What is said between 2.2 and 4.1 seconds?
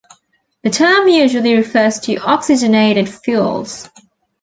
oxygenated fuels.